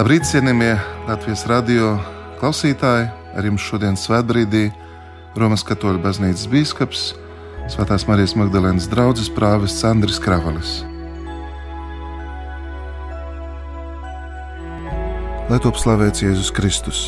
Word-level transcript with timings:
Labrīt, 0.00 0.24
cienījamie 0.24 0.78
Latvijas 1.04 1.42
radio 1.44 1.90
klausītāji! 2.40 3.10
Ar 3.36 3.44
jums 3.44 3.60
šodien 3.60 3.98
svētbrīdī 4.00 4.70
Romas 5.36 5.60
katoļu 5.68 6.00
baznīcas 6.00 6.46
bīskaps 6.48 7.02
Svētās 7.68 8.06
Marijas 8.08 8.32
Magdalēnas 8.40 8.86
draugs 8.88 9.28
prāvests 9.36 9.84
Andris 9.84 10.16
Kravalis. 10.24 10.72
Lai 15.52 15.60
top 15.60 15.76
slavēts 15.76 16.24
Jēzus 16.24 16.48
Kristus! 16.56 17.04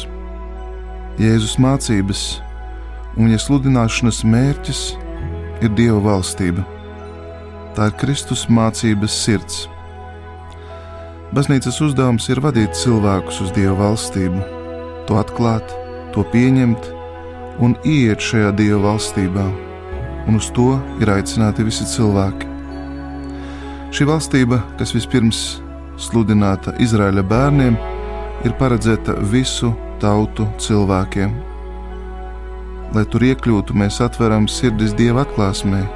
Jēzus 1.16 1.56
mācības 1.64 2.28
un 3.16 3.30
viņa 3.30 3.40
sludināšanas 3.48 4.20
mērķis 4.36 4.86
ir 5.64 5.72
Dieva 5.80 6.10
valstība. 6.12 6.68
Tā 7.72 7.88
ir 7.88 8.00
Kristus 8.04 8.50
mācības 8.52 9.22
sirds. 9.24 9.64
Baznīcas 11.32 11.78
uzdevums 11.80 12.26
ir 12.28 12.42
vadīt 12.44 12.74
cilvēkus 12.76 13.38
uz 13.40 13.52
Dieva 13.56 13.72
valstību, 13.78 14.42
to 15.08 15.16
atklāt, 15.16 15.64
to 16.12 16.26
pieņemt 16.28 16.90
un 17.64 17.72
iet 17.88 18.20
šajā 18.20 18.50
Dieva 18.58 18.82
valstībā, 18.90 19.46
un 20.28 20.36
uz 20.36 20.50
to 20.52 20.74
ir 21.00 21.08
aicināti 21.08 21.64
visi 21.64 21.88
cilvēki. 21.88 22.50
Šī 23.96 24.10
valstība, 24.12 24.60
kas 24.76 24.92
vispirms 24.92 25.42
sludināta 25.96 26.76
Izraēla 26.84 27.24
bērniem, 27.24 27.80
ir 28.44 28.52
paredzēta 28.60 29.16
visu 29.32 29.72
tautu 30.04 30.44
cilvēkiem. 30.60 31.32
Lai 32.92 33.08
tur 33.08 33.24
iekļūtu, 33.32 33.72
mēs 33.72 34.04
atveram 34.04 34.44
sirdis 34.52 34.92
Dieva 35.00 35.24
atklāsmē, 35.24 35.86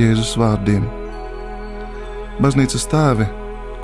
Jēzus 0.00 0.38
vārdiem. 0.40 0.88
Baznīcas 2.40 2.88
tēvi 2.88 3.28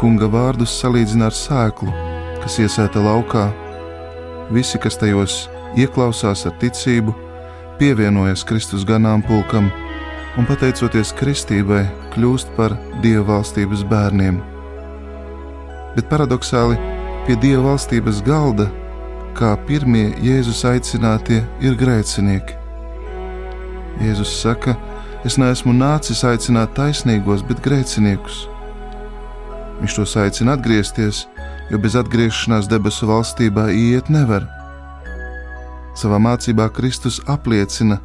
kunga 0.03 0.27
vārdus 0.27 0.72
salīdzina 0.81 1.28
ar 1.31 1.34
sēklu, 1.36 1.92
kas 2.42 2.58
iesēta 2.58 2.98
laukā. 3.05 3.45
Visi, 4.50 4.81
kas 4.83 4.98
tajos 4.98 5.45
ieklausās 5.78 6.42
ar 6.48 6.56
ticību, 6.58 7.14
pievienojas 7.78 8.42
Kristus 8.48 8.83
ganāmpulkam 8.89 9.70
un, 9.70 10.48
pateicoties 10.48 11.14
kristībai, 11.20 11.84
kļūst 12.17 12.50
par 12.56 12.75
Dieva 13.05 13.28
valstības 13.30 13.84
bērniem. 13.86 14.41
Bet 15.95 16.11
paradoxāli 16.11 16.80
pie 17.28 17.39
Dieva 17.39 17.69
valstības 17.70 18.25
galda, 18.27 18.67
kā 19.39 19.55
pirmie 19.69 20.08
Jēzus 20.25 20.64
aicinātie, 20.67 21.45
ir 21.62 21.78
grēcinieki. 21.78 22.58
Jēzus 24.03 24.34
saka, 24.41 24.75
es 25.23 25.39
neesmu 25.39 25.77
nācis 25.77 26.25
aicināt 26.27 26.75
taisnīgos, 26.75 27.47
bet 27.47 27.62
grēciniekus. 27.62 28.48
Viņš 29.83 29.95
tos 29.99 30.13
aicina 30.15 30.53
atgriezties, 30.55 31.25
jo 31.67 31.79
bez 31.83 31.97
atgriešanās 31.99 32.69
debesu 32.71 33.09
valstībā 33.09 33.65
iet 33.75 34.07
nevar. 34.15 34.45
Savā 35.99 36.21
mācībā 36.23 36.69
Kristus 36.71 37.17
apliecina 37.27 37.97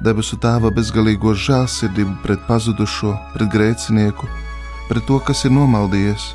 debesu 0.00 0.38
tēva 0.40 0.70
bezgalīgo 0.72 1.34
žēlsirdību 1.36 2.14
pret 2.22 2.46
pazudušo, 2.48 3.12
pret 3.34 3.50
grēcinieku, 3.52 4.28
pret 4.88 5.04
to, 5.04 5.18
kas 5.26 5.44
ir 5.44 5.52
nomaldījies. 5.52 6.30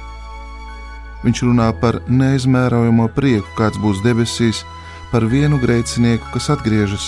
Viņš 1.24 1.42
runā 1.48 1.72
par 1.82 1.98
neizmērojamo 2.06 3.08
prieku, 3.16 3.50
kāds 3.58 3.82
būs 3.82 4.04
debesīs, 4.06 4.62
par 5.10 5.26
vienu 5.26 5.58
grēcinieku, 5.64 6.30
kas 6.36 6.52
atgriežas. 6.54 7.08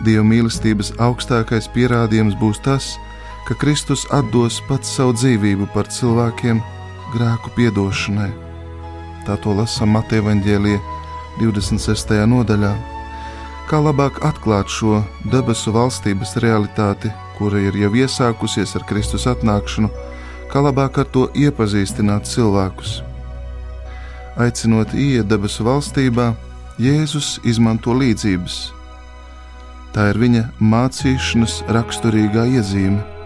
Dieva 0.00 0.24
mīlestības 0.24 0.94
augstākais 0.96 1.68
pierādījums 1.76 2.40
būs 2.40 2.62
tas, 2.64 2.94
ka 2.96 3.07
ka 3.48 3.54
Kristus 3.54 4.02
atdos 4.12 4.58
pats 4.68 4.90
savu 4.92 5.14
dzīvību 5.16 5.70
par 5.72 5.86
cilvēkiem 5.88 6.58
grēku 7.14 7.54
piedošanai. 7.56 8.28
Tā 9.24 9.38
to 9.40 9.54
lasām 9.56 9.94
Mateja 9.96 10.26
Vāģēlīja 10.26 10.82
26. 11.40 12.12
nodaļā. 12.28 12.74
Kā 13.70 13.80
labāk 13.80 14.20
atklāt 14.28 14.68
šo 14.68 15.00
debesu 15.32 15.72
valstības 15.72 16.36
realitāti, 16.44 17.08
kura 17.40 17.64
ir 17.64 17.80
jau 17.80 17.92
iesākusies 18.04 18.76
ar 18.76 18.84
Kristus 18.84 19.24
atnākšanu, 19.32 19.88
kā 20.52 20.60
labāk 20.68 21.00
ar 21.00 21.08
to 21.08 21.26
iepazīstināt 21.32 22.28
cilvēkus. 22.28 22.98
Aicinot 24.36 24.92
iet 24.92 25.28
debesu 25.32 25.64
valstībā, 25.64 26.34
Jēzus 26.78 27.38
izmanto 27.48 27.96
līdzības. 27.96 28.64
Tā 29.96 30.12
ir 30.12 30.20
viņa 30.20 30.50
mācīšanas 30.60 31.62
raksturīgā 31.72 32.44
iezīme 32.52 33.17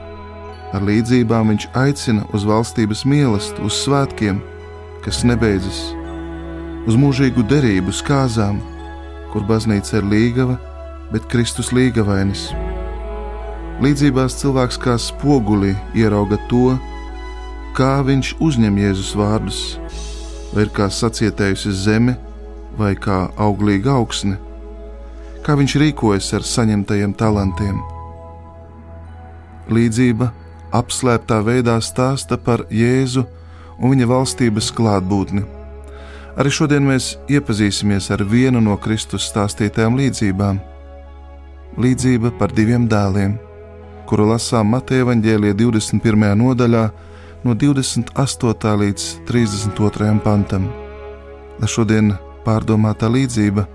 Ar 0.72 0.84
līdzībām 0.88 1.52
viņš 1.52 1.66
aicina 1.76 2.24
uz 2.32 2.46
valstības 2.48 3.04
mīlestību, 3.04 3.68
uz 3.68 3.80
svētkiem, 3.84 4.38
kas 5.04 5.20
nebeidzas, 5.28 5.80
uz 6.88 6.96
mūžīgu 6.96 7.44
derību, 7.50 7.92
uz 7.92 8.00
kāzām, 8.06 8.62
kur 9.34 9.44
baznīca 9.48 9.98
ir 10.00 10.08
līgava, 10.08 10.56
bet 11.12 11.28
Kristus 11.28 11.74
līgavainis. 11.76 12.48
Līdzībās 13.84 14.38
cilvēks 14.40 14.80
kā 14.80 14.96
spogulī 15.00 15.74
ierauga 15.98 16.40
to, 16.48 16.72
kā 17.76 17.98
viņš 18.06 18.34
uzņem 18.40 18.80
Jēzus 18.80 19.14
vārdus, 19.18 19.62
vai 20.52 20.66
ir 20.66 20.72
kā 20.76 20.88
sacietējusi 20.88 21.72
zeme, 21.84 22.16
vai 22.78 22.94
kā 22.96 23.26
auglīga 23.36 23.98
augsne, 23.98 24.38
kā 25.44 25.56
viņš 25.58 25.80
rīkojas 25.84 26.32
ar 26.38 26.46
saņemtajiem 26.48 27.12
talantiem. 27.18 27.80
Līdzība 29.72 30.32
apslēptā 30.72 31.40
veidā 31.44 31.76
stāsta 31.84 32.38
par 32.40 32.64
Jēzu 32.70 33.24
un 33.78 33.92
viņa 33.92 34.08
valstības 34.08 34.70
klātbūtni. 34.76 35.44
Arī 36.32 36.50
šodien 36.50 36.84
mēs 36.88 37.16
iepazīsimies 37.28 38.08
ar 38.14 38.24
vienu 38.24 38.60
no 38.64 38.78
Kristus 38.80 39.26
stāstītajām 39.28 39.98
līdzībām- 40.00 40.60
līdzība 41.84 42.32
par 42.38 42.52
diviem 42.52 42.88
dēliem, 42.88 43.38
kuru 44.06 44.30
lasām 44.32 44.66
Mateja 44.72 45.04
Vāģēlīja 45.04 45.54
21. 45.54 46.34
nodaļā, 46.34 46.90
no 47.44 47.54
28. 47.54 48.76
līdz 48.78 49.04
32. 49.26 50.20
pantam. 50.22 50.68
Lai 51.60 51.68
šodien 51.68 52.14
pārdomāta 52.46 53.10
līdzība, 53.10 53.66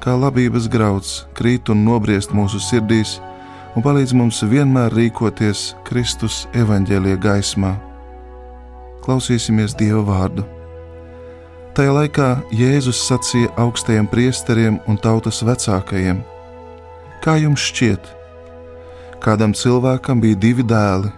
kā 0.00 0.14
labības 0.18 0.68
grauds 0.68 1.26
krīt 1.34 1.70
un 1.70 1.84
nobriest 1.84 2.30
mūsu 2.30 2.60
sirdīs, 2.62 3.18
un 3.76 3.84
palīdz 3.84 4.14
mums 4.16 4.40
vienmēr 4.46 4.94
rīkoties 4.94 5.72
Kristus 5.86 6.46
evaņģēlie 6.56 7.16
gaismā. 7.20 7.74
Klausīsimies 9.04 9.76
Dieva 9.78 10.02
vārdu. 10.06 10.44
Tajā 11.76 11.92
laikā 11.94 12.28
Jēzus 12.58 13.00
sacīja 13.06 13.52
augstajiem 13.60 14.08
priesteriem 14.10 14.80
un 14.90 14.98
tautas 14.98 15.40
vecākajiem: 15.46 16.24
Kā 17.22 17.36
jums 17.38 17.62
šķiet, 17.70 18.08
kādam 19.22 19.54
cilvēkam 19.54 20.20
bija 20.24 20.40
divi 20.42 20.66
dēli, 20.66 21.12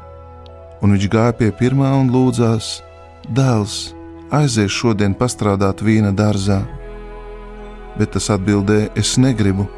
un 0.83 0.95
viņš 0.95 1.09
gāja 1.13 1.37
pie 1.39 1.51
pirmā 1.57 1.95
un 2.03 2.13
lūdzās: 2.13 2.83
Dēls, 3.25 3.95
aizies 4.31 4.75
šodien 4.75 5.17
pastrādāt 5.17 5.81
vīna 5.81 6.13
dārzā. 6.13 6.61
Bet 7.97 8.13
tas 8.15 8.29
atbildēja: 8.37 8.93
Es 8.95 9.17
negribu 9.17 9.69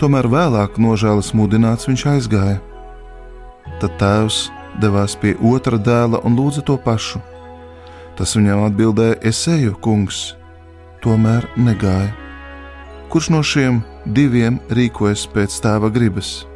Tomēr 0.00 0.24
vēlāk, 0.32 0.78
nožēlas 0.80 1.34
mudināts, 1.36 1.84
viņš 1.84 2.02
aizgāja. 2.08 2.56
Tad 3.82 3.98
tēvs 4.00 4.46
devās 4.80 5.12
pie 5.20 5.34
otra 5.44 5.76
dēla 5.76 6.22
un 6.24 6.38
lūdza 6.38 6.64
to 6.64 6.78
pašu. 6.80 7.20
Tas 8.16 8.32
viņam 8.36 8.64
atbildēja: 8.70 9.18
Es 9.20 9.42
eju, 9.48 9.74
kungs, 9.84 10.22
tomēr 11.04 11.44
negāja. 11.60 12.14
Kurš 13.12 13.28
no 13.34 13.42
šiem 13.44 13.82
diviem 14.16 14.56
rīkojas 14.72 15.26
pēc 15.34 15.58
tēva 15.60 15.92
gribas? 15.92 16.46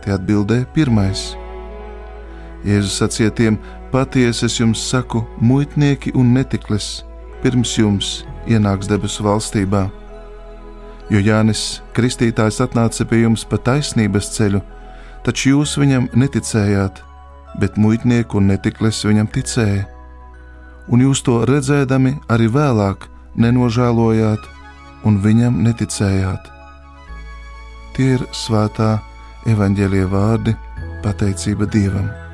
Tie 0.00 0.16
atbildēja 0.16 0.70
pirmais. 0.72 1.34
Jēzus 2.64 2.96
sacīja 3.02 3.36
tiem: 3.42 3.60
Patiesi 3.92 4.48
es 4.48 4.56
jums 4.56 4.88
saku, 4.88 5.26
muitnieki 5.36 6.16
un 6.16 6.32
netiklis 6.32 7.02
pirms 7.44 7.76
jums 7.76 8.22
ienāks 8.48 8.88
debesu 8.88 9.28
valstībā 9.28 9.90
jo 11.10 11.20
Jānis 11.22 11.80
Kristītājs 11.96 12.60
atnāca 12.64 13.06
pie 13.08 13.22
jums 13.22 13.44
pa 13.48 13.58
taisnības 13.58 14.30
ceļu, 14.36 14.60
taču 15.24 15.54
jūs 15.54 15.76
viņam 15.80 16.08
neticējāt, 16.18 17.02
bet 17.60 17.80
muitnieku 17.80 18.40
un 18.40 18.52
netiklis 18.52 19.04
viņam 19.08 19.30
ticēja. 19.34 19.86
Un 20.88 21.02
jūs 21.04 21.22
to 21.24 21.42
redzēdami 21.48 22.14
arī 22.32 22.48
vēlāk 22.52 23.08
nenožēlojāt 23.36 24.46
un 25.08 25.18
viņam 25.24 25.60
neticējāt. 25.66 26.48
Tie 27.96 28.14
ir 28.14 28.24
svētā 28.32 28.96
evaņģēlie 29.48 30.06
vārdi, 30.12 30.56
pateicība 31.02 31.68
Dievam. 31.72 32.27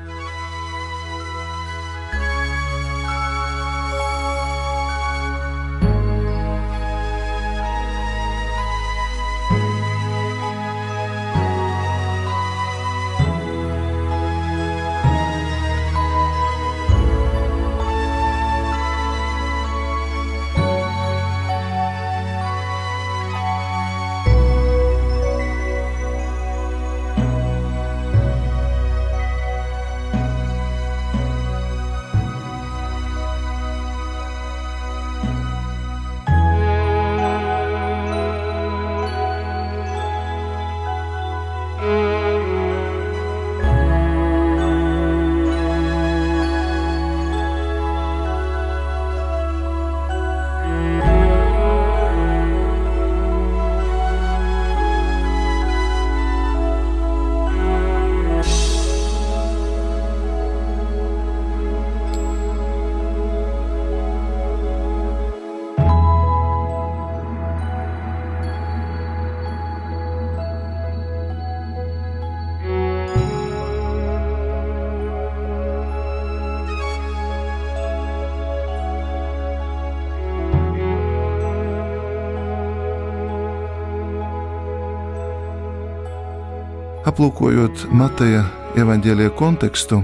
Aplūkojot 87.05 87.83
Mateja 87.93 88.39
evaņģēlīja 88.81 89.35
kontekstu, 89.37 89.99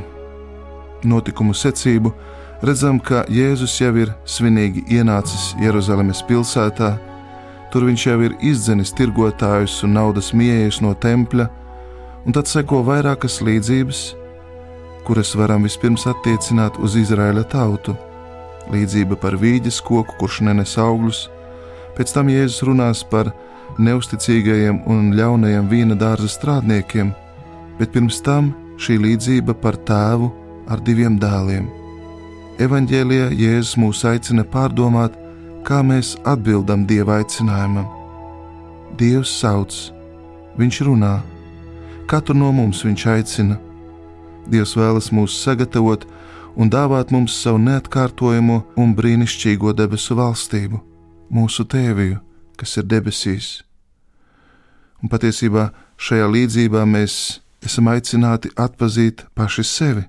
notikumu 1.01 1.55
secību, 1.57 2.11
redzam, 2.61 2.99
ka 3.01 3.23
Jēzus 3.25 3.73
jau 3.79 3.89
ir 4.03 4.11
svinīgi 4.29 4.83
ienācis 4.99 5.47
Jeruzalemes 5.63 6.21
pilsētā. 6.29 6.91
Tur 7.73 7.87
viņš 7.89 8.05
jau 8.05 8.19
ir 8.27 8.37
izdenis 8.45 8.93
tirgotājus 8.93 9.79
un 9.87 9.97
naudas 9.97 10.29
mījējus 10.37 10.83
no 10.85 10.93
tempļa, 10.93 11.49
un 12.21 12.37
tad 12.37 12.51
seko 12.51 12.83
vairākas 12.85 13.41
līdzības, 13.49 14.05
kuras 15.07 15.33
varam 15.33 15.65
vispirms 15.65 16.05
attiecināt 16.05 16.77
uz 16.85 16.99
Izraēla 17.01 17.47
tautu. 17.49 17.97
Līdzība 18.69 19.17
par 19.17 19.41
vīģes 19.41 19.81
koku, 19.81 20.19
kurš 20.21 20.43
nenes 20.45 20.77
augļus, 20.77 21.31
pēc 21.97 22.13
tam 22.13 22.29
Jēzus 22.29 22.61
runās 22.69 23.01
par 23.01 23.33
neusticīgajiem 23.79 24.81
un 24.89 25.11
ļaunajiem 25.15 25.69
vīna 25.71 25.95
dārza 25.99 26.29
strādniekiem, 26.31 27.13
bet 27.79 27.93
pirms 27.93 28.19
tam 28.25 28.51
šī 28.81 28.97
līdzība 29.05 29.55
par 29.61 29.77
tēvu 29.87 30.31
ar 30.71 30.81
diviem 30.83 31.17
dēliem. 31.21 31.69
Evanģēlijā 32.61 33.31
Jēzus 33.33 33.77
mūs 33.81 34.03
aicina 34.05 34.43
pārdomāt, 34.45 35.15
kā 35.65 35.81
mēs 35.85 36.15
atbildam 36.27 36.85
Dieva 36.89 37.19
aicinājumam. 37.21 37.87
Dievs 38.99 39.31
sauc, 39.39 39.73
Viņš 40.59 40.81
runā, 40.83 41.21
katru 42.11 42.35
no 42.35 42.51
mums 42.51 42.83
Viņš 42.83 43.05
aicina. 43.13 43.57
Dievs 44.51 44.75
vēlas 44.75 45.11
mūs 45.15 45.37
sagatavot 45.45 46.03
un 46.59 46.69
dāvāt 46.69 47.11
mums 47.15 47.37
savu 47.43 47.61
neatkārtojamo 47.63 48.57
un 48.75 48.95
brīnišķīgo 48.97 49.73
debesu 49.77 50.17
valstību, 50.19 50.81
mūsu 51.31 51.65
tēviju, 51.71 52.19
kas 52.61 52.77
ir 52.77 52.85
debesīs. 52.85 53.61
Un 55.01 55.09
patiesībā 55.09 55.71
šajā 55.97 56.27
līdzībā 56.29 56.85
mēs 56.85 57.41
esam 57.65 57.89
aicināti 57.89 58.51
atpazīt 58.53 59.25
paši 59.37 59.65
sevi. 59.65 60.03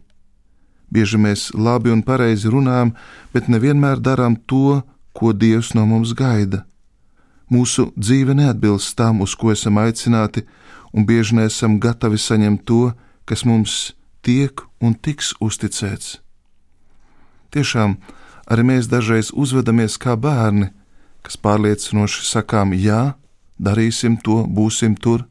Bieži 0.92 1.16
mēs 1.16 1.50
labi 1.56 1.92
un 1.92 2.02
pareizi 2.04 2.52
runājam, 2.52 2.92
bet 3.32 3.48
nevienmēr 3.48 4.00
darām 4.04 4.36
to, 4.36 4.82
ko 5.16 5.32
Dievs 5.32 5.72
no 5.76 5.86
mums 5.88 6.12
gaida. 6.16 6.66
Mūsu 7.52 7.90
dzīve 7.96 8.36
neatbilst 8.36 8.96
tam, 8.96 9.20
uz 9.24 9.32
ko 9.36 9.52
esam 9.52 9.80
aicināti, 9.80 10.44
un 10.92 11.08
bieži 11.08 11.36
neesam 11.36 11.78
gatavi 11.80 12.20
saņemt 12.20 12.64
to, 12.68 12.92
kas 13.24 13.44
mums 13.48 13.94
tiek 14.24 14.60
un 14.80 14.94
tiks 14.94 15.32
uzticēts. 15.40 16.18
Tiešām 17.52 17.96
arī 18.48 18.64
mēs 18.68 18.88
dažreiz 18.88 19.32
uzvedamies 19.32 19.98
kā 20.00 20.16
bērni, 20.16 20.70
kas 21.22 21.38
pārliecinoši 21.38 22.24
sakām, 22.26 22.74
jā, 22.74 23.14
darīsim 23.58 24.18
to, 24.24 24.42
būsim 24.46 24.96
tur, 24.98 25.26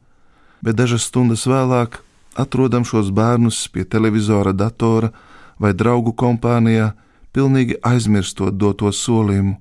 bet 0.64 0.78
dažas 0.78 1.08
stundas 1.10 1.44
vēlāk 1.48 2.00
atrodam 2.38 2.84
šos 2.88 3.10
bērnus 3.12 3.66
pie 3.72 3.84
televizora, 3.84 4.52
datora 4.52 5.12
vai 5.60 5.72
draugu 5.76 6.14
kompānijā, 6.16 6.92
pilnīgi 7.32 7.78
aizmirstot 7.84 8.56
doto 8.56 8.92
solījumu. 8.92 9.58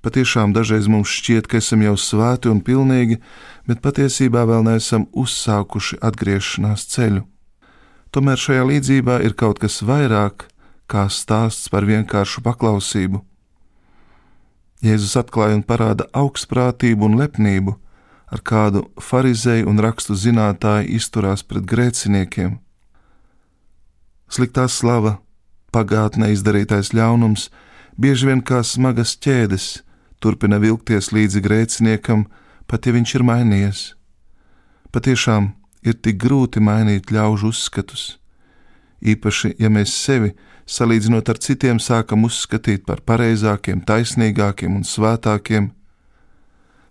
Patiešām 0.00 0.54
dažreiz 0.56 0.86
mums 0.88 1.12
šķiet, 1.12 1.44
ka 1.44 1.58
esam 1.60 1.82
jau 1.84 1.96
svēti 2.00 2.48
un 2.48 2.62
pilnīgi, 2.64 3.18
bet 3.68 3.82
patiesībā 3.84 4.46
vēl 4.48 4.64
neesam 4.64 5.04
uzsākuši 5.12 6.00
atgriešanās 6.00 6.86
ceļu. 6.94 7.26
Tomēr 8.10 8.40
šajā 8.40 8.64
līdzībā 8.70 9.20
ir 9.26 9.36
kaut 9.36 9.60
kas 9.60 9.82
vairāk 9.84 10.48
kā 10.90 11.04
stāsts 11.12 11.68
par 11.70 11.84
vienkāršu 11.86 12.42
paklausību. 12.42 13.20
Jēzus 14.84 15.18
atklāja 15.20 15.58
un 15.58 15.66
parāda 15.66 16.06
augstprātību 16.16 17.04
un 17.10 17.18
lepnību, 17.20 17.76
ar 18.32 18.40
kādu 18.40 18.86
farizēju 19.02 19.68
un 19.68 19.82
rakstu 19.84 20.16
zinātāju 20.16 20.88
izturās 20.96 21.44
pret 21.44 21.66
grēciniekiem 21.68 22.58
sliktā 24.30 24.68
slava, 24.70 25.18
pagātnē 25.74 26.30
izdarītais 26.34 26.94
ļaunums, 26.94 27.48
bieži 27.98 28.30
vien 28.30 28.42
kā 28.42 28.62
smagas 28.64 29.16
ķēdes, 29.18 29.82
turpina 30.22 30.60
vilkties 30.62 31.10
līdzi 31.14 31.42
grēciniekam, 31.44 32.26
pat 32.70 32.86
ja 32.86 32.94
viņš 32.94 33.14
ir 33.18 33.26
mainījies. 33.26 33.82
Patiešām 34.94 35.52
ir 35.82 35.98
tik 35.98 36.18
grūti 36.22 36.62
mainīt 36.62 37.10
ļaužu 37.14 37.50
uzskatus, 37.50 38.19
īpaši, 39.00 39.54
ja 39.58 39.70
mēs 39.72 39.92
sevi, 39.96 40.34
salīdzinot 40.70 41.28
ar 41.32 41.40
citiem, 41.42 41.80
sākam 41.80 42.24
uzskatīt 42.28 42.86
par 42.86 43.02
pareizākiem, 43.06 43.82
taisnīgākiem 43.86 44.76
un 44.80 44.86
svētākiem, 44.86 45.70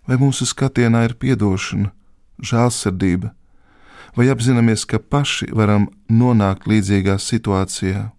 vai 0.08 0.18
mūsu 0.20 0.46
skatienā 0.48 1.04
ir 1.08 1.16
piedošana, 1.20 1.92
žēlsirdība, 2.42 3.32
vai 4.16 4.28
apzināmies, 4.32 4.84
ka 4.84 4.98
paši 4.98 5.50
varam 5.54 5.88
nonākt 6.10 6.66
līdzīgā 6.66 7.16
situācijā. 7.22 8.10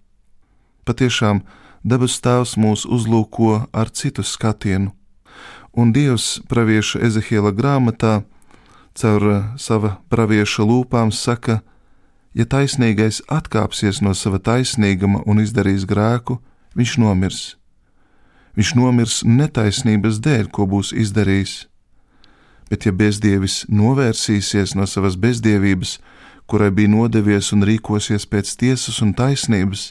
Patiešām 0.88 1.44
dabas 1.84 2.18
tēvs 2.24 2.56
mūs 2.58 2.88
uzlūko 2.88 3.68
ar 3.74 3.92
citu 3.92 4.24
skatienu, 4.24 4.94
un 5.74 5.92
Dievs 5.94 6.40
pravieša 6.50 7.04
Ezehiela 7.08 7.52
grāmatā 7.56 8.22
caur 8.98 9.28
sava 9.58 9.98
pravieša 10.12 10.66
lūpām 10.68 11.12
saka, 11.16 11.62
ja 12.34 12.46
taisnīgais 12.46 13.22
atkāpsies 13.30 14.02
no 14.02 14.14
sava 14.14 14.40
taisnīguma 14.40 15.24
un 15.26 15.44
izdarīs 15.44 15.88
grēku, 15.88 16.40
viņš 16.76 16.98
nomirs. 17.02 17.42
Viņš 18.56 18.76
nomirs 18.76 19.22
netaisnības 19.24 20.20
dēļ, 20.24 20.48
ko 20.52 20.68
būs 20.68 20.92
izdarījis 20.92 21.58
bet 22.72 22.88
ja 22.88 22.94
bezdievis 22.96 23.66
novērsīsies 23.68 24.78
no 24.80 24.86
savas 24.88 25.18
bezdievības, 25.20 25.98
kurai 26.48 26.72
bija 26.72 26.92
nodevies 26.94 27.52
un 27.52 27.66
rīkosies 27.68 28.24
pēc 28.32 28.54
tiesas 28.62 29.02
un 29.04 29.12
taisnības, 29.18 29.90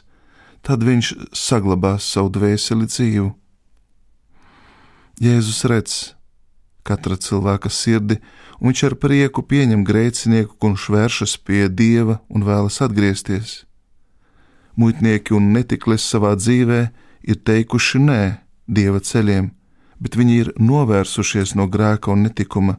tad 0.65 0.87
viņš 0.89 1.13
saglabās 1.37 2.09
savu 2.09 2.33
dvēseli 2.39 2.89
dzīvu. 2.89 3.29
Jēzus 5.21 5.61
redz 5.69 5.99
katra 6.87 7.17
cilvēka 7.17 7.71
sirdi, 7.71 8.19
un 8.61 8.71
viņš 8.71 8.83
ar 8.89 8.97
prieku 9.03 9.45
pieņem 9.47 9.85
grēcinieku, 9.85 10.57
kurš 10.61 10.89
vēršas 10.95 11.37
pie 11.45 11.69
dieva 11.69 12.21
un 12.29 12.45
vēlas 12.47 12.81
atgriezties. 12.85 13.65
Muitnieki 14.77 15.35
un 15.37 15.53
netiklis 15.55 16.05
savā 16.07 16.37
dzīvē 16.39 16.83
ir 17.29 17.41
teikuši 17.45 18.05
nē 18.05 18.21
dieva 18.71 19.01
ceļiem 19.01 19.51
bet 20.01 20.17
viņi 20.17 20.37
ir 20.43 20.51
novērsušies 20.59 21.55
no 21.59 21.69
grēka 21.69 22.11
un 22.15 22.25
netikuma, 22.27 22.79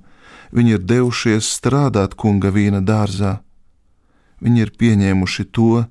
viņi 0.52 0.76
ir 0.76 0.84
devušies 0.84 1.48
strādāt 1.58 2.18
kunga 2.20 2.52
vīna 2.52 2.82
dārzā. 2.84 3.40
Viņi 4.42 4.66
ir 4.66 4.74
pieņēmuši 4.82 5.48
to, 5.54 5.86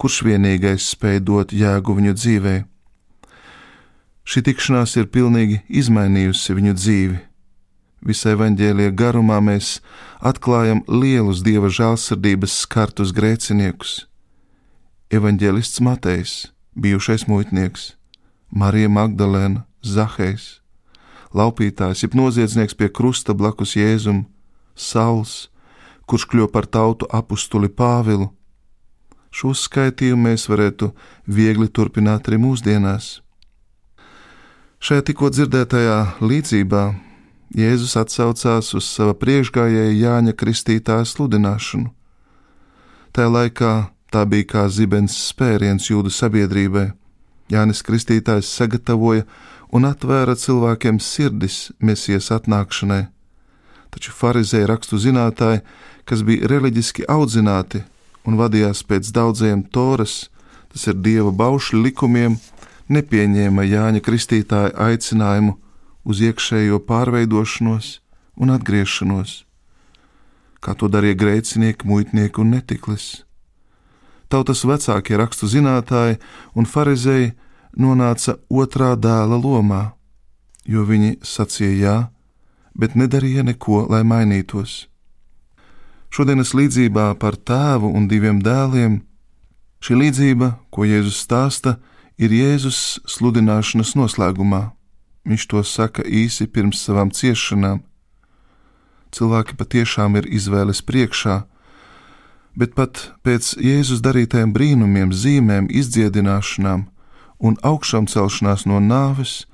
kurš 0.00 0.22
vienīgais 0.26 0.88
spēj 0.94 1.20
dot 1.28 1.52
jēgu 1.52 1.98
viņu 1.98 2.14
dzīvē. 2.16 2.54
Šī 4.24 4.42
tikšanās 4.48 4.96
ir 4.96 5.10
pilnīgi 5.12 5.60
izmainījusi 5.68 6.56
viņu 6.56 6.74
dzīvi. 6.78 7.20
Visai 8.02 8.34
evaņģēlie 8.34 8.88
garumā 8.98 9.38
mēs 9.44 9.76
atklājam 10.18 10.80
lielus 10.90 11.44
dieva 11.46 11.70
žēlsirdības 11.70 12.56
skartus 12.64 13.12
grēciniekus. 13.14 14.08
Evanģēlists 15.14 15.78
Matejs, 15.86 16.32
bijušais 16.74 17.28
muitnieks, 17.30 17.92
Marija 18.50 18.90
Magdalēna, 18.90 19.62
Zahejs, 19.86 20.62
laupītājs, 21.30 22.02
jeb 22.02 22.16
noziedznieks 22.18 22.74
pie 22.74 22.90
krusta 22.90 23.36
blakus 23.38 23.76
Jēzum, 23.78 24.24
Sauls, 24.74 25.52
kurš 26.10 26.26
kļuva 26.32 26.50
par 26.50 26.66
tautu 26.66 27.06
apustuli 27.06 27.70
Pāvilu. 27.70 28.32
Šo 29.32 29.54
skaitījumu 29.56 30.26
mēs 30.28 30.48
varētu 30.50 30.90
viegli 31.30 31.70
turpināt 31.70 32.26
arī 32.28 32.42
mūsdienās. 32.42 33.20
Šajā 34.82 35.06
tikko 35.06 35.30
dzirdētajā 35.30 35.98
līdzībā 36.20 36.84
Jēzus 37.52 37.98
atsaucās 38.00 38.70
uz 38.72 38.86
sava 38.88 39.12
priekšgājēja 39.12 39.92
Jāņa 39.92 40.32
Kristītāja 40.40 41.04
sludināšanu. 41.04 41.90
Tajā 43.12 43.28
laikā 43.28 43.72
tā 44.08 44.22
bija 44.24 44.46
kā 44.48 44.62
zibens 44.72 45.18
spēriens 45.28 45.90
jūdu 45.90 46.08
sabiedrībai. 46.08 46.86
Jānis 47.52 47.82
Kristītājs 47.84 48.48
sagatavoja 48.48 49.26
un 49.68 49.84
atvēra 49.84 50.32
cilvēkiem 50.32 50.96
sirdis 50.96 51.70
mesijas 51.76 52.30
atnākšanai. 52.32 53.10
Taču 53.92 54.14
farizēji 54.16 54.70
rakstu 54.70 54.96
zinātāji, 54.96 55.60
kas 56.08 56.24
bija 56.24 56.48
reliģiski 56.48 57.04
audzināti 57.04 57.82
un 58.24 58.38
vadījās 58.40 58.80
pēc 58.88 59.10
daudziem 59.12 59.66
toras, 59.68 60.30
tas 60.72 60.86
ir 60.88 60.96
dieva 61.04 61.34
baušļu 61.36 61.82
likumiem, 61.84 62.38
nepieņēma 62.88 63.68
Jāņa 63.68 64.00
Kristītāja 64.08 64.72
aicinājumu 64.88 65.58
uz 66.04 66.22
iekšējo 66.22 66.80
pārveidošanos 66.86 67.98
un 68.36 68.52
atgriešanos, 68.54 69.42
kā 70.62 70.74
to 70.78 70.88
darīja 70.90 71.18
grēcinieki, 71.18 71.86
muitnieki 71.86 72.42
un 72.42 72.54
netiklis. 72.56 73.24
Tautas 74.32 74.64
vecākie 74.64 75.18
rakstu 75.20 75.48
zinātāji 75.50 76.18
un 76.56 76.66
farizēji 76.66 77.34
nonāca 77.76 78.38
otrā 78.48 78.94
dēla 78.96 79.36
lomā, 79.36 79.82
jo 80.64 80.86
viņi 80.88 81.18
sacīja 81.26 81.76
jā, 81.76 81.96
bet 82.74 82.96
nedarīja 82.96 83.44
neko, 83.44 83.86
lai 83.92 84.02
mainītos. 84.06 84.86
Šodienas 86.12 86.52
līdzībā 86.52 87.14
par 87.20 87.38
tēvu 87.40 87.88
un 87.96 88.08
diviem 88.08 88.42
dēliem. 88.44 89.00
Šī 89.82 89.96
līdzība, 89.96 90.52
ko 90.70 90.84
Jēzus 90.84 91.22
stāsta, 91.24 91.78
ir 92.20 92.32
Jēzus 92.36 93.00
sludināšanas 93.08 93.94
noslēgumā. 93.96 94.70
Viņš 95.28 95.46
to 95.50 95.62
saka 95.62 96.02
īsi 96.02 96.48
pirms 96.50 96.82
savām 96.82 97.12
ciešanām. 97.14 97.82
Cilvēki 99.12 99.56
patiešām 99.60 100.16
ir 100.18 100.26
izvēles 100.26 100.80
priekšā, 100.82 101.42
bet 102.56 102.74
pat 102.74 103.12
pēc 103.22 103.54
Jēzus 103.60 104.02
darītajiem 104.04 104.52
brīnumiem, 104.56 105.12
zīmēm, 105.12 105.68
izdziedināšanām 105.70 106.86
un 107.42 107.58
augšām 107.62 108.08
celšanās 108.08 108.66
no 108.66 108.80
nāves, 108.80 109.44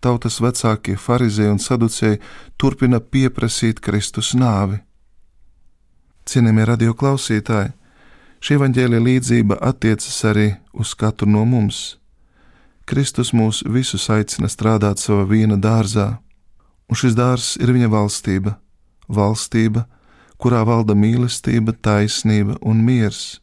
tautas 0.00 0.38
vecākie 0.44 0.96
farizēji 1.00 1.54
un 1.56 1.62
saducēji 1.62 2.20
turpina 2.60 3.00
pieprasīt 3.00 3.82
Kristus 3.82 4.34
nāvi. 4.38 4.80
Cienījamie 6.28 6.66
radio 6.68 6.94
klausītāji, 6.94 7.72
šī 8.44 8.58
evaņģēlīja 8.58 9.06
līdzība 9.08 9.62
attiecas 9.64 10.18
arī 10.28 10.50
uz 10.76 10.94
katru 10.94 11.30
no 11.30 11.46
mums. 11.48 11.97
Kristus 12.88 13.34
mūs 13.36 13.60
visus 13.68 14.08
aicina 14.08 14.48
strādāt 14.48 15.02
savā 15.02 15.26
vīna 15.28 15.58
dārzā, 15.60 16.08
un 16.88 16.96
šis 16.96 17.16
dārzs 17.18 17.58
ir 17.60 17.74
viņa 17.76 17.92
valstība, 17.92 18.56
valstība, 19.08 19.84
kurā 20.40 20.64
valda 20.64 20.96
mīlestība, 20.96 21.76
taisnība 21.84 22.56
un 22.62 22.80
miers. 22.84 23.40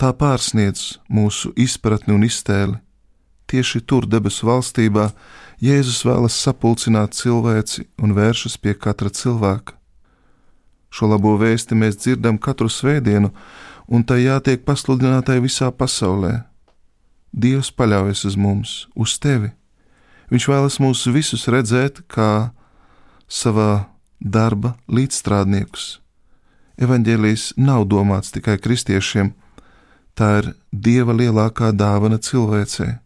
Tā 0.00 0.10
pārsniedz 0.16 0.96
mūsu 1.08 1.52
izpratni 1.54 2.16
un 2.16 2.26
iztēli 2.26 2.80
Tieši 3.50 3.80
tur, 3.82 4.06
debesu 4.06 4.46
valstībā, 4.46 5.08
Jēzus 5.60 6.04
vēlas 6.06 6.36
sapulcināt 6.38 7.16
cilvēci 7.18 7.82
un 7.98 8.14
vēršas 8.14 8.54
pie 8.62 8.76
katra 8.78 9.10
cilvēka. 9.10 9.74
Šo 10.94 11.08
labo 11.10 11.34
vēsti 11.38 11.74
mēs 11.74 11.98
dzirdam 11.98 12.38
katru 12.38 12.70
svētdienu, 12.70 13.32
un 13.90 14.06
tai 14.06 14.22
jātiek 14.22 14.62
pasludinātai 14.62 15.40
visā 15.42 15.72
pasaulē. 15.74 16.32
Dievs 17.32 17.70
paļaujas 17.70 18.24
uz 18.26 18.36
mums, 18.36 18.88
uz 18.94 19.18
tevi. 19.22 19.52
Viņš 20.30 20.46
vēlas 20.50 20.78
mūs 20.82 21.06
visus 21.10 21.46
redzēt 21.50 22.02
kā 22.10 22.50
savā 23.30 23.86
darba 24.20 24.74
līdzstrādniekus. 24.90 26.00
Evangelijas 26.80 27.52
nav 27.56 27.84
domāts 27.86 28.32
tikai 28.34 28.58
kristiešiem, 28.58 29.32
tā 30.14 30.30
ir 30.40 30.52
Dieva 30.72 31.14
lielākā 31.14 31.70
dāvana 31.76 32.18
cilvēcei. 32.18 32.98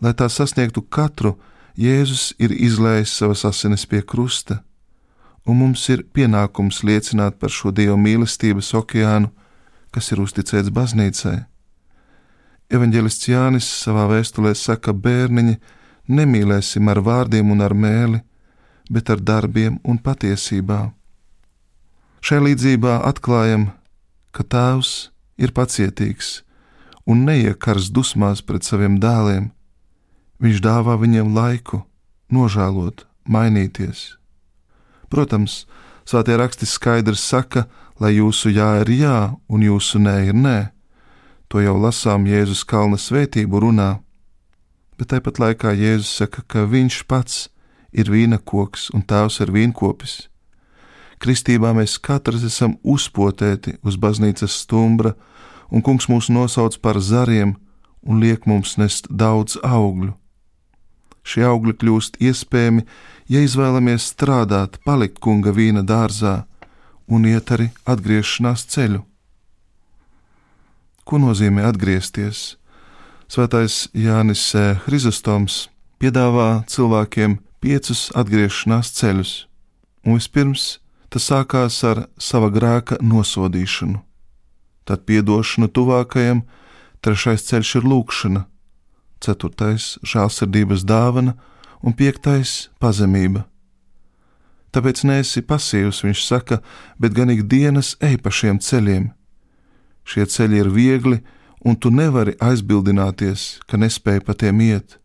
Lai 0.00 0.12
tā 0.14 0.28
sasniegtu 0.28 0.82
katru, 0.82 1.36
Jēzus 1.80 2.34
ir 2.38 2.52
izlējis 2.52 3.12
savas 3.16 3.44
asinis 3.48 3.86
pie 3.88 4.02
krusta, 4.02 4.60
un 5.46 5.56
mums 5.62 5.86
ir 5.88 6.02
pienākums 6.04 6.82
liecināt 6.84 7.38
par 7.40 7.52
šo 7.54 7.72
Dieva 7.72 7.96
mīlestības 7.96 8.74
okeānu, 8.76 9.30
kas 9.90 10.12
ir 10.12 10.20
uzticēts 10.22 10.72
baznīcai. 10.74 11.49
Evanģelists 12.70 13.28
Jānis 13.28 13.68
savā 13.82 14.06
vēstulē 14.10 14.54
saka, 14.54 14.94
bērniņi, 14.94 15.56
nemīlēsim 16.08 16.88
ar 16.90 17.02
vārdiem 17.02 17.50
un 17.50 17.62
ar 17.66 17.74
mēli, 17.74 18.20
bet 18.90 19.10
ar 19.10 19.20
darbiem 19.20 19.78
un 19.84 19.98
patiesībā. 19.98 20.80
Šajā 22.20 22.46
līdzībā 22.46 23.00
atklājam, 23.08 23.70
ka 24.30 24.44
Tēvs 24.44 25.10
ir 25.40 25.54
pacietīgs 25.56 26.40
un 27.10 27.24
neiekars 27.26 27.90
dusmās 27.90 28.44
pret 28.44 28.66
saviem 28.66 29.00
dēliem 29.02 29.50
Viņš 30.40 30.62
dāvā 30.64 30.94
viņiem 30.96 31.34
laiku, 31.36 31.82
nožēlot, 32.32 33.04
mainīties. 33.28 34.16
Protams, 35.12 35.66
Svētie 36.08 36.34
raksti 36.40 36.66
skaidrs 36.66 37.20
saka, 37.22 37.68
lai 38.00 38.16
jūsu 38.16 38.50
jā 38.50 38.80
ir 38.80 38.88
jā 38.96 39.18
un 39.46 39.62
jūsu 39.62 40.00
nē 40.02 40.14
ir 40.30 40.34
nē. 40.34 40.56
To 41.50 41.58
jau 41.58 41.74
lasām 41.82 42.28
Jēzus 42.30 42.62
kalna 42.62 42.94
svētību 42.94 43.58
runā, 43.64 43.96
bet 44.94 45.10
tāpat 45.10 45.40
laikā 45.42 45.72
Jēzus 45.74 46.12
saka, 46.20 46.44
ka 46.46 46.62
Viņš 46.70 47.00
pats 47.10 47.48
ir 47.90 48.06
vīna 48.06 48.38
koks 48.38 48.92
un 48.94 49.02
tēvs 49.02 49.40
ir 49.42 49.50
vīnkopis. 49.50 50.28
Kristībā 51.18 51.72
mēs 51.74 51.98
katrs 51.98 52.46
esam 52.46 52.78
uzpotēti 52.86 53.80
uz 53.82 53.98
baznīcas 53.98 54.60
stumbra, 54.62 55.16
un 55.74 55.82
Kungs 55.82 56.06
mūs 56.06 56.30
nosauc 56.30 56.78
par 56.78 57.02
zariem 57.02 57.56
un 58.06 58.22
liek 58.22 58.46
mums 58.46 58.78
nest 58.78 59.10
daudz 59.10 59.58
augļu. 59.66 60.14
Šie 61.26 61.44
augļi 61.50 61.74
kļūst 61.82 62.22
iespējami, 62.22 62.86
ja 63.26 63.42
izvēlamies 63.42 64.06
strādāt, 64.14 64.78
palikt 64.86 65.18
kunga 65.18 65.50
vīna 65.50 65.82
dārzā 65.82 66.44
un 67.10 67.26
iet 67.26 67.50
arī 67.50 67.72
atgriešanās 67.84 68.70
ceļu. 68.70 69.09
Ko 71.10 71.18
nozīmē 71.18 71.64
atgriezties? 71.66 72.52
Svētais 73.26 73.88
Jānis 73.98 74.44
Hrizostoms 74.84 75.64
piedāvā 75.98 76.62
cilvēkiem 76.70 77.34
piecus 77.58 78.12
atgriešanās 78.14 78.92
ceļus, 78.94 79.32
un 80.06 80.20
vispirms 80.20 80.78
tas 81.10 81.26
sākās 81.32 81.80
ar 81.82 82.04
sava 82.14 82.52
grēka 82.54 83.00
nosodīšanu, 83.02 83.98
tad 84.86 85.02
atdošanu 85.02 85.72
tuvākajam, 85.74 86.44
trešais 87.02 87.42
ceļš 87.50 87.74
ir 87.80 87.90
lūkšana, 87.90 88.46
ceturtais- 89.18 89.98
žēlsirdības 90.14 90.86
dāvana, 90.86 91.34
un 91.82 91.92
piektais- 91.92 92.68
pazemība. 92.80 93.48
Tāpēc 94.70 95.02
neesi 95.02 95.42
pasīvs, 95.42 96.04
viņš 96.06 96.22
saka, 96.22 96.62
bet 97.00 97.14
gan 97.14 97.30
ikdienas 97.30 97.96
ej 98.00 98.18
pa 98.22 98.30
šiem 98.30 98.62
ceļiem. 98.62 99.10
Šie 100.10 100.26
ceļi 100.26 100.58
ir 100.64 100.70
viegli, 100.74 101.20
un 101.62 101.76
tu 101.78 101.92
nevari 101.94 102.34
aizbildināties, 102.42 103.60
ka 103.70 103.78
nespēji 103.78 104.24
pa 104.26 104.34
tiem 104.34 104.62
iet. 104.64 104.98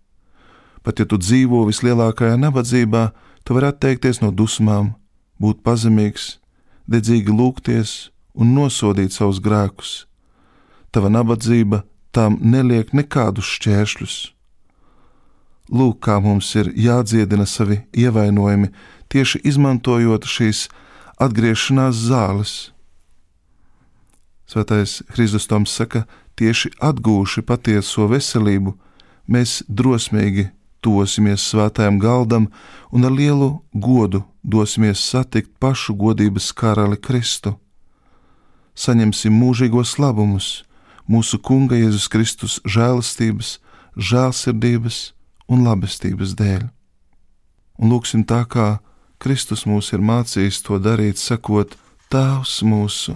Pat 0.82 1.02
ja 1.02 1.06
tu 1.06 1.20
dzīvo 1.22 1.66
vislielākajā 1.70 2.40
nabadzībā, 2.42 3.04
tu 3.46 3.58
vari 3.58 3.70
atteikties 3.70 4.22
no 4.24 4.32
dusmām, 4.34 4.94
būt 5.42 5.62
pazemīgs, 5.66 6.40
dedzīgi 6.90 7.34
lūgties 7.34 7.96
un 8.34 8.54
nosodīt 8.58 9.14
savus 9.14 9.42
grēkus. 9.42 10.06
Tava 10.90 11.12
nabadzība 11.12 11.84
tām 12.16 12.40
neliek 12.42 12.94
nekādus 12.96 13.50
šķēršļus. 13.58 14.16
Lūk, 15.74 16.00
kā 16.06 16.20
mums 16.22 16.52
ir 16.56 16.70
jādziedina 16.78 17.48
savi 17.50 17.82
ievainojumi, 17.98 18.70
tieši 19.10 19.42
izmantojot 19.50 20.28
šīs 20.30 20.68
atgriešanās 21.22 21.98
zāles. 22.10 22.54
Svētais 24.46 25.02
Hristostoms 25.16 25.74
saka, 25.74 26.06
tieši 26.38 26.76
atgūši 26.84 27.42
patieso 27.46 28.06
veselību, 28.12 28.76
mēs 29.28 29.64
drosmīgi 29.68 30.50
tosimies 30.86 31.48
svētajam 31.50 31.98
galdam 32.00 32.50
un 32.94 33.08
ar 33.08 33.14
lielu 33.14 33.50
godu 33.74 34.22
dosimies 34.44 35.02
satikt 35.02 35.52
pašu 35.60 35.96
godības 35.98 36.52
karali 36.54 36.98
Kristu. 37.02 37.56
Saņemsim 38.76 39.34
mūžīgos 39.34 39.96
labumus, 39.98 40.66
mūsu 41.08 41.40
Kunga 41.42 41.80
Jēzus 41.80 42.10
Kristus 42.12 42.60
žēlastības, 42.68 43.58
žēlsirdības 43.98 44.98
un 45.50 45.64
labestības 45.66 46.36
dēļ. 46.38 46.68
Un 47.80 47.92
lūksim 47.92 48.26
tā, 48.28 48.44
kā 48.46 48.78
Kristus 49.18 49.66
mūs 49.66 49.94
ir 49.96 50.04
mācījis 50.04 50.62
to 50.68 50.78
darīt, 50.80 51.18
sakot: 51.20 51.76
Tēvs 52.12 52.60
mūsu, 52.68 53.16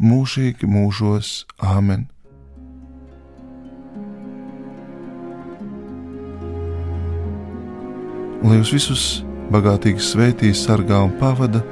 mūžīgi 0.00 0.68
mūžos. 0.68 1.44
Āmen! 1.58 2.08
Lai 8.44 8.58
jūs 8.58 8.74
visus 8.76 9.04
bagātīgi 9.54 10.02
svētīs, 10.04 10.66
sargā 10.66 10.98
un 11.06 11.14
pavada 11.20 11.62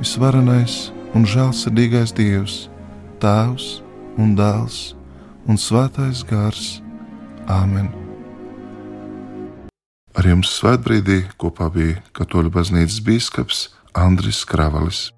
visvarenais 0.00 0.90
un 1.16 1.24
žēlsirdīgais 1.24 2.12
Dievs, 2.16 2.66
Tēvs, 3.20 3.80
un 4.20 4.34
dēls 4.36 4.90
un 5.48 5.56
svētais 5.60 6.22
gars. 6.28 6.80
Āmen! 7.50 7.88
Ar 10.14 10.26
jums 10.26 10.50
svētbrīdī 10.58 11.22
kopā 11.40 11.70
bija 11.72 12.02
Katoļu 12.14 12.52
baznīcas 12.52 13.00
biskups 13.06 13.62
Andris 13.96 14.44
Kravalis. 14.44 15.08